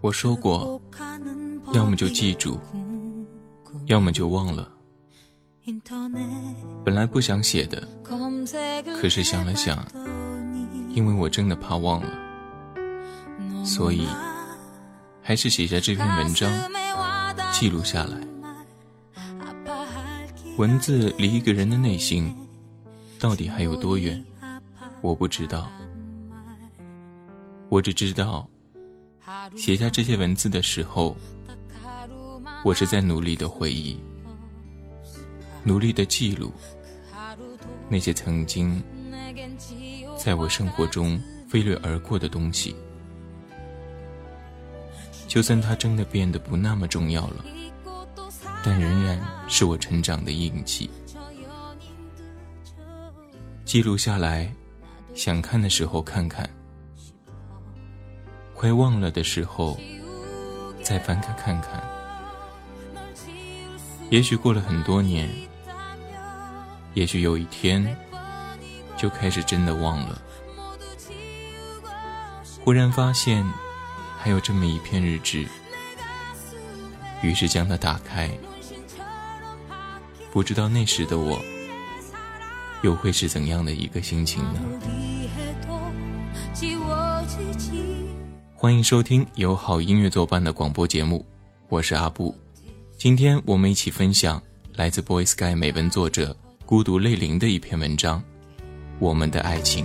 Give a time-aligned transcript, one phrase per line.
[0.00, 0.80] 我说过，
[1.72, 2.58] 要么就记住，
[3.86, 4.68] 要么就忘了。
[6.84, 7.86] 本来不想写的，
[9.00, 9.86] 可是想了想，
[10.90, 12.10] 因为我真的怕忘了，
[13.64, 14.06] 所以
[15.22, 16.50] 还是写下这篇文章，
[17.52, 18.16] 记录下来。
[20.58, 22.34] 文字离一个人的内心，
[23.20, 24.22] 到底还有多远？
[25.00, 25.70] 我不知道，
[27.72, 28.46] 我只知道。
[29.56, 31.16] 写下这些文字的时候，
[32.62, 33.98] 我是在努力的回忆，
[35.64, 36.52] 努力的记录
[37.88, 38.82] 那些曾经
[40.18, 42.76] 在我生活中飞掠而过的东西。
[45.26, 47.42] 就算它真的变得不那么重要了，
[48.62, 50.90] 但仍然是我成长的印记。
[53.64, 54.54] 记录下来，
[55.14, 56.46] 想看的时候看看。
[58.62, 59.76] 快忘了的时候，
[60.84, 61.82] 再翻开看看。
[64.08, 65.28] 也许过了很多年，
[66.94, 67.84] 也许有一天，
[68.96, 70.22] 就开始真的忘了。
[72.64, 73.44] 忽然发现，
[74.16, 75.44] 还有这么一篇日志，
[77.20, 78.30] 于是将它打开。
[80.32, 81.42] 不知道那时的我，
[82.82, 84.60] 又会是怎样的一个心情呢？
[88.62, 91.26] 欢迎收听由好音乐作伴的广播节目，
[91.68, 92.32] 我是阿布。
[92.96, 94.40] 今天我们一起分享
[94.76, 98.20] 来自 Boy Sky 美文作者孤独泪灵的一篇文章
[99.00, 99.84] 《我们的爱情》。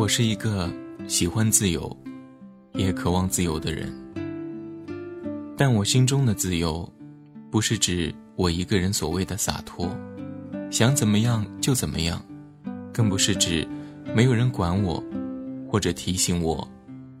[0.00, 0.72] 我是一个
[1.06, 1.94] 喜欢自由，
[2.72, 3.92] 也渴望自由的人。
[5.58, 6.90] 但我心中的自由，
[7.50, 9.94] 不是指我一个人所谓的洒脱，
[10.70, 12.18] 想怎么样就怎么样，
[12.94, 13.68] 更不是指
[14.14, 15.04] 没有人管我，
[15.68, 16.66] 或者提醒我、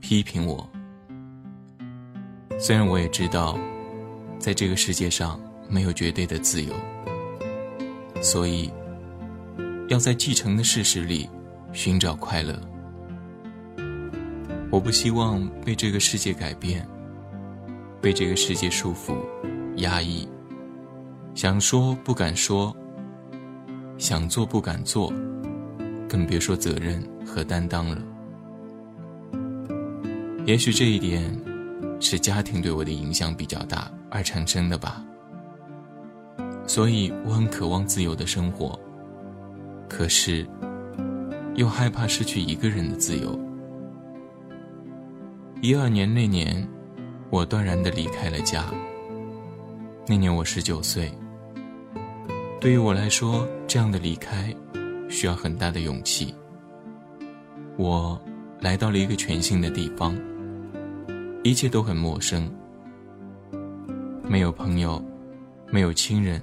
[0.00, 0.66] 批评我。
[2.58, 3.58] 虽然我也知道，
[4.38, 5.38] 在这个世界上
[5.68, 6.72] 没有绝对的自由，
[8.22, 8.72] 所以
[9.88, 11.28] 要在继承的事实里
[11.74, 12.58] 寻找快乐。
[14.80, 16.88] 我不希望被这个世界改变，
[18.00, 19.14] 被这个世界束缚、
[19.76, 20.26] 压抑，
[21.34, 22.74] 想说不敢说，
[23.98, 25.12] 想做不敢做，
[26.08, 27.98] 更别说责任和担当了。
[30.46, 31.30] 也许这一点
[32.00, 35.04] 是家庭对我的影响比较大而产生的吧。
[36.66, 38.80] 所以我很渴望自由的生活，
[39.90, 40.48] 可是
[41.54, 43.38] 又害怕失去一个人的自由。
[45.62, 46.66] 一二年那年，
[47.28, 48.64] 我断然的离开了家。
[50.06, 51.12] 那年我十九岁。
[52.58, 54.54] 对于我来说，这样的离开
[55.10, 56.34] 需要很大的勇气。
[57.76, 58.18] 我
[58.60, 60.18] 来到了一个全新的地方，
[61.44, 62.50] 一切都很陌生，
[64.26, 65.02] 没有朋友，
[65.70, 66.40] 没有亲人，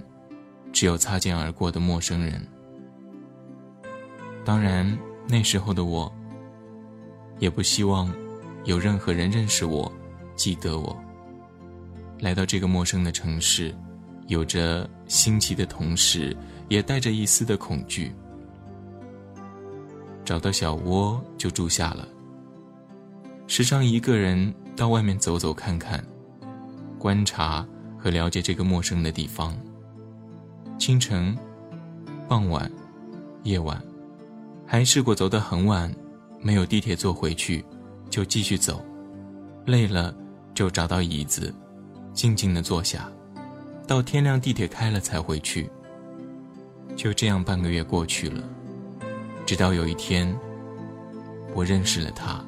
[0.72, 2.48] 只有擦肩而过的陌生人。
[4.46, 4.96] 当然，
[5.28, 6.12] 那时候的我，
[7.40, 8.14] 也不希望
[8.68, 9.90] 有任何人认识我，
[10.36, 10.96] 记得我。
[12.20, 13.74] 来到这个陌生的城市，
[14.28, 16.36] 有着新奇的同时，
[16.68, 18.12] 也带着一丝的恐惧。
[20.26, 22.06] 找到小窝就住下了，
[23.48, 26.04] 时常一个人到外面走走看看，
[27.00, 27.66] 观察
[27.98, 29.58] 和了解这个陌生的地方。
[30.78, 31.34] 清晨、
[32.28, 32.70] 傍晚、
[33.44, 33.82] 夜晚，
[34.66, 35.90] 还试过走得很晚，
[36.42, 37.64] 没有地铁坐回去，
[38.10, 38.84] 就继续走，
[39.66, 40.14] 累了
[40.54, 41.54] 就找到椅子。
[42.14, 43.08] 静静的坐下，
[43.86, 45.70] 到天亮地铁开了才回去。
[46.96, 48.44] 就这样半个月过去了，
[49.46, 50.36] 直到有一天，
[51.54, 52.44] 我认识了他。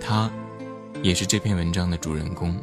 [0.00, 0.30] 他，
[1.02, 2.56] 也是这篇文章的主人公。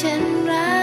[0.00, 0.79] ฉันรัก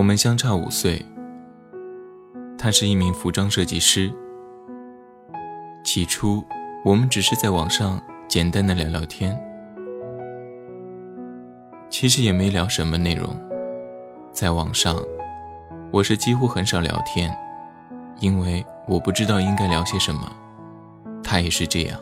[0.00, 1.04] 我们相差五岁，
[2.56, 4.10] 他是一名服装设计师。
[5.84, 6.42] 起初，
[6.86, 9.38] 我们只是在网上简单的聊聊天，
[11.90, 13.28] 其实也没聊什么内容。
[14.32, 14.96] 在网上，
[15.90, 17.30] 我是几乎很少聊天，
[18.20, 20.34] 因为我不知道应该聊些什么。
[21.22, 22.00] 他也是这样，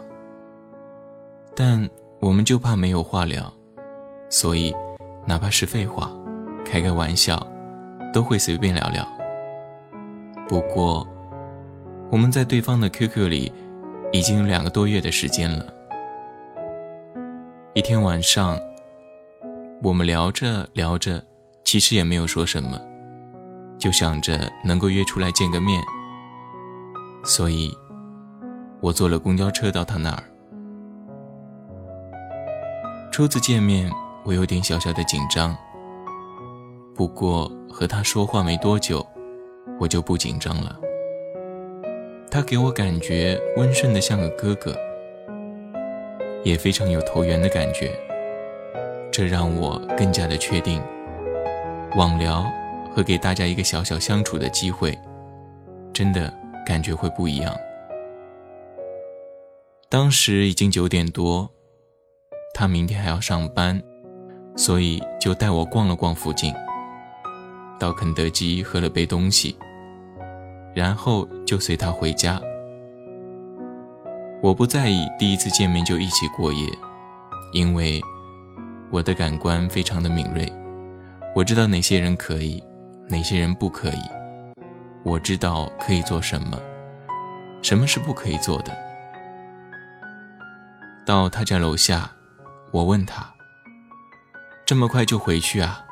[1.52, 1.90] 但
[2.20, 3.52] 我们就怕没有话聊，
[4.28, 4.72] 所以
[5.26, 6.08] 哪怕是废话，
[6.64, 7.44] 开个玩笑。
[8.12, 9.06] 都会随便聊聊。
[10.48, 11.06] 不过，
[12.10, 13.52] 我们在对方的 QQ 里
[14.12, 15.66] 已经有两个多月的时间了。
[17.74, 18.58] 一天晚上，
[19.82, 21.22] 我们聊着聊着，
[21.64, 22.80] 其实也没有说什么，
[23.78, 25.80] 就想着能够约出来见个面。
[27.24, 27.70] 所以，
[28.80, 30.24] 我坐了公交车到他那儿。
[33.12, 33.92] 初次见面，
[34.24, 35.54] 我有点小小的紧张。
[36.94, 39.06] 不过和他说话没多久，
[39.78, 40.76] 我就不紧张了。
[42.28, 44.76] 他给我感觉温顺的像个哥哥，
[46.42, 47.96] 也非常有投缘的感觉。
[49.12, 50.82] 这让我更加的确定，
[51.94, 52.44] 网聊
[52.92, 54.98] 和给大家一个小小相处的机会，
[55.92, 56.34] 真的
[56.66, 57.56] 感觉会不一样。
[59.88, 61.48] 当时已经九点多，
[62.52, 63.80] 他明天还要上班，
[64.56, 66.52] 所以就带我逛了逛附近。
[67.78, 69.56] 到肯德基喝了杯东西，
[70.74, 72.40] 然后就随他回家。
[74.42, 76.68] 我不在意第一次见面就一起过夜，
[77.52, 78.00] 因为
[78.90, 80.52] 我的感官非常的敏锐，
[81.34, 82.62] 我知道哪些人可以，
[83.08, 84.00] 哪些人不可以，
[85.04, 86.60] 我知道可以做什么，
[87.62, 88.76] 什么是不可以做的。
[91.04, 92.10] 到他家楼下，
[92.70, 93.32] 我问他
[94.66, 95.84] ：“这么快就回去啊？”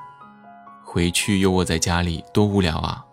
[0.97, 3.05] 回去又窝在家里，多无聊啊！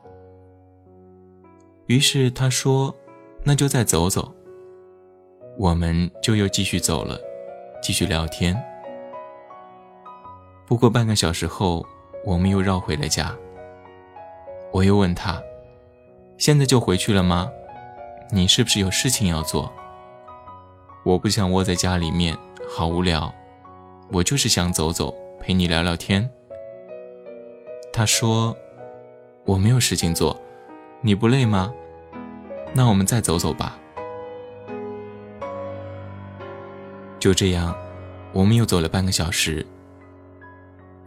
[1.87, 2.95] 于是他说
[3.43, 4.33] ：“那就再走走。”
[5.59, 7.19] 我们就又继续走了，
[7.81, 8.57] 继续聊天。
[10.65, 11.85] 不过半个小时后，
[12.23, 13.35] 我们又绕回了家。
[14.71, 15.43] 我又问他
[16.39, 17.51] ：“现在就回去了吗？
[18.31, 19.69] 你是不是有事情要做？”
[21.03, 22.33] 我不想窝在家里面，
[22.69, 23.29] 好无聊。
[24.09, 26.31] 我就是想走走，陪你聊聊天。
[27.95, 28.57] 他说
[29.45, 30.35] ：“我没有事情做，
[30.99, 31.71] 你不累吗？
[32.73, 33.79] 那我们再走走吧。”
[37.21, 37.77] 就这样，
[38.33, 39.63] 我们又走了半个小时，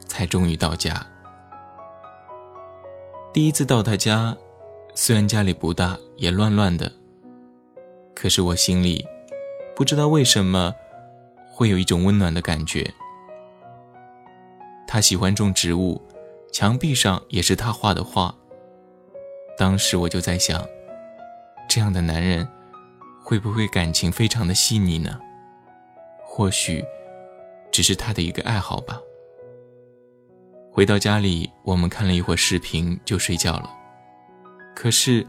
[0.07, 1.05] 才终于到家。
[3.33, 4.37] 第一次到他家，
[4.95, 6.91] 虽然家里不大，也乱乱的，
[8.15, 9.05] 可是我心里
[9.75, 10.73] 不知道为什么
[11.51, 12.89] 会有一种温暖的感觉。
[14.87, 16.01] 他喜欢种植物。
[16.59, 18.35] 墙壁上也是他画的画。
[19.59, 20.67] 当时我就在想，
[21.69, 22.49] 这样的男人
[23.23, 25.21] 会不会感情非常的细腻呢？
[26.25, 26.83] 或许
[27.71, 28.99] 只是他的一个爱好吧。
[30.73, 33.71] 回到家里，我们看了一会儿视频就睡觉了。
[34.75, 35.27] 可是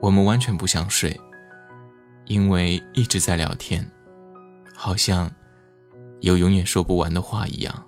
[0.00, 1.16] 我们完全不想睡，
[2.24, 3.88] 因为一直在聊天，
[4.74, 5.30] 好像
[6.18, 7.87] 有永远说不完的话一样。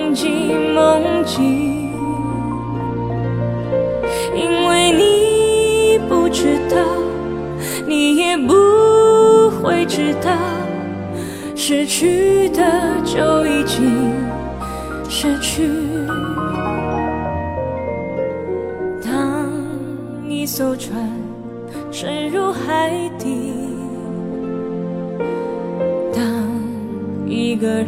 [0.13, 1.91] 记梦境，
[4.35, 6.77] 因为你不知道，
[7.87, 8.53] 你也不
[9.61, 10.31] 会知道，
[11.55, 12.61] 失去的
[13.05, 14.13] 就已经
[15.09, 15.69] 失去。
[19.03, 19.49] 当
[20.27, 21.09] 一艘船
[21.91, 23.53] 沉入海底，
[26.13, 26.23] 当
[27.27, 27.87] 一个人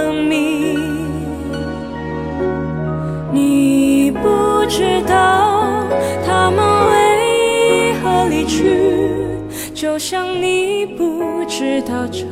[9.73, 12.25] 就像你不知道这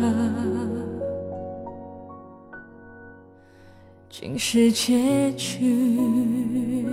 [4.09, 6.85] 竟是结局。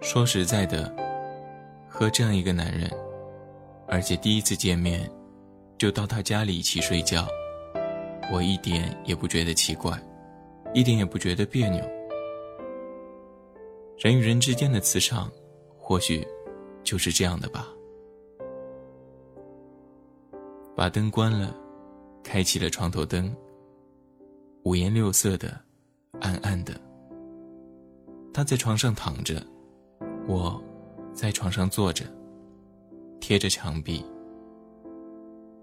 [0.00, 0.90] 说实在的，
[1.88, 2.88] 和这样一个男人，
[3.88, 5.10] 而且第一次见面
[5.78, 7.26] 就到他家里一起睡觉，
[8.32, 10.00] 我一点也不觉得奇怪，
[10.72, 11.84] 一点也不觉得别扭。
[13.98, 15.30] 人与人之间的磁场，
[15.78, 16.26] 或许
[16.82, 17.66] 就是这样的吧。
[20.74, 21.54] 把灯关了，
[22.22, 23.34] 开启了床头灯，
[24.64, 25.58] 五颜六色的，
[26.20, 26.78] 暗暗的。
[28.32, 29.42] 他在床上躺着。
[30.28, 30.60] 我
[31.14, 32.04] 在床上坐着，
[33.20, 34.04] 贴着墙壁，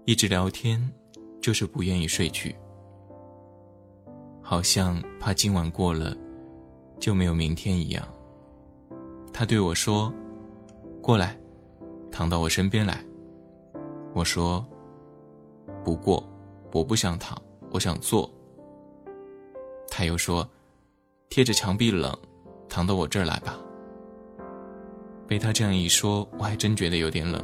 [0.06, 0.78] 一直聊天，
[1.40, 2.54] 就是不愿意睡去，
[4.42, 6.14] 好像怕今晚过了
[7.00, 8.06] 就没有明天一样。
[9.32, 10.12] 他对我说
[11.00, 11.34] ：“过来，
[12.12, 13.02] 躺到我身边来。”
[14.12, 14.62] 我说
[15.82, 16.22] ：“不过，
[16.70, 17.40] 我不想躺，
[17.70, 18.30] 我想坐。”
[19.88, 20.46] 他又说
[21.30, 22.14] ：“贴着墙壁冷，
[22.68, 23.58] 躺到我这儿来吧。”
[25.26, 27.42] 被他这样一说，我还真觉得有点冷。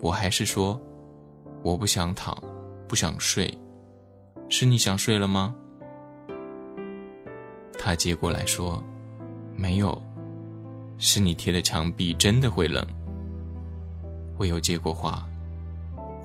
[0.00, 0.78] 我还是说，
[1.62, 2.36] 我不想躺，
[2.88, 3.52] 不想睡，
[4.48, 5.54] 是你想睡了吗？
[7.78, 8.82] 他接过来说，
[9.56, 10.00] 没有，
[10.98, 12.86] 是你贴的墙壁真的会冷。
[14.36, 15.28] 我又接过话，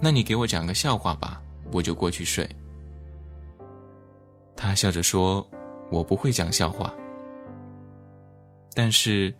[0.01, 2.49] 那你给我讲个笑话吧，我就过去睡。
[4.55, 5.45] 他笑着说，
[5.89, 6.93] 我不会讲笑话，
[8.73, 9.33] 但是。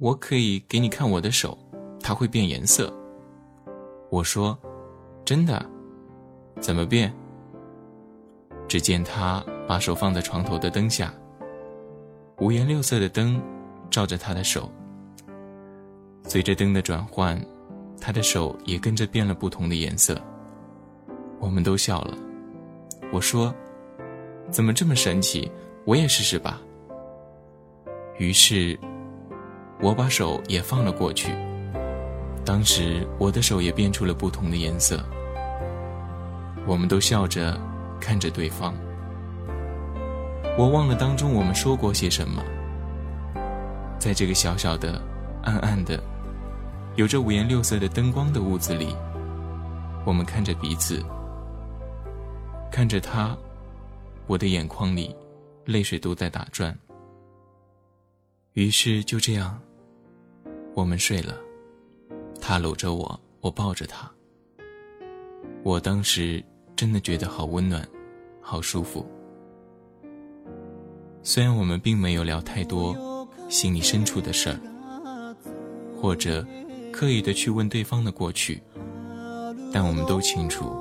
[0.00, 1.58] 我可以给你看我的手，
[2.00, 2.96] 它会变颜色。
[4.10, 4.56] 我说
[5.28, 5.62] ：“真的？
[6.58, 7.12] 怎么变？”
[8.66, 11.12] 只见他把手放在床头的灯下，
[12.38, 13.38] 五颜六色的灯
[13.90, 14.72] 照着他的手。
[16.22, 17.38] 随着灯的转换，
[18.00, 20.18] 他的手也跟着变了不同的颜色。
[21.38, 22.16] 我们都笑了。
[23.12, 23.54] 我说
[24.50, 25.52] ：“怎么这么神奇？
[25.84, 26.58] 我也试试吧。”
[28.16, 28.78] 于是。
[29.82, 31.32] 我把手也放了过去，
[32.46, 35.04] 当时我的手也变出了不同的颜色。
[36.68, 37.58] 我们都笑着
[37.98, 38.74] 看着对方。
[40.58, 42.44] 我忘了当中我们说过些什么。
[43.98, 45.00] 在这个小小的、
[45.42, 45.98] 暗暗的、
[46.96, 48.94] 有着五颜六色的灯光的屋子里，
[50.04, 51.02] 我们看着彼此，
[52.70, 53.36] 看着他，
[54.26, 55.16] 我的眼眶里
[55.64, 56.76] 泪水都在打转。
[58.52, 59.58] 于是就这样。
[60.74, 61.34] 我们睡了，
[62.40, 64.08] 他搂着我，我抱着他。
[65.64, 66.44] 我当时
[66.78, 67.84] 真的觉得好温暖，
[68.40, 69.04] 好舒服。
[71.24, 75.34] 虽然我们并没有聊太多心里深处的事儿，
[76.00, 76.46] 或者
[76.92, 78.62] 刻意的去问对方的过去，
[79.72, 80.72] 但我们都清楚，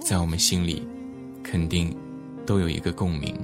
[0.00, 0.86] 在我们心里
[1.42, 1.92] 肯定
[2.46, 3.36] 都有一个共鸣。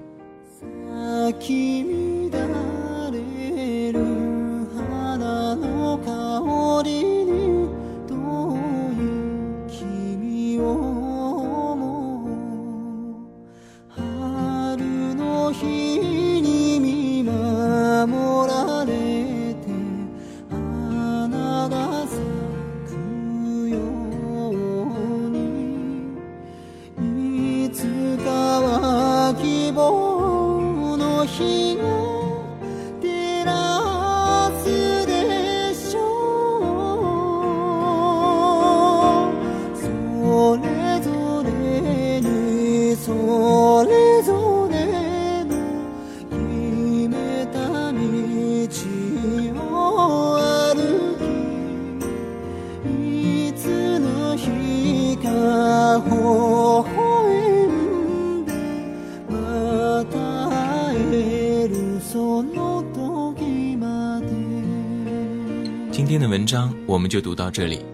[67.09, 67.85] 就读到这里，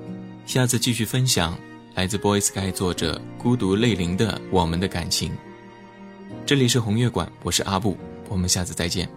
[0.46, 1.56] 下次继续分享
[1.94, 5.30] 来自 Boy Sky 作者孤独泪淋的我们的感情。
[6.44, 7.96] 这里是红月馆，我是阿布，
[8.28, 9.08] 我们下次再见。